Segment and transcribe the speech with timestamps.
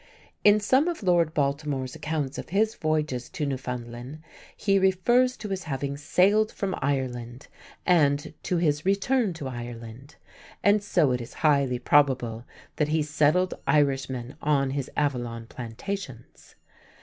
[0.43, 4.23] In some of Lord Baltimore's accounts of his voyages to Newfoundland
[4.57, 7.47] he refers to his having "sailed from Ireland"
[7.85, 10.15] and to his "return to Ireland,"
[10.63, 12.45] and so it is highly probable
[12.77, 16.55] that he settled Irishmen on his Avalon plantations.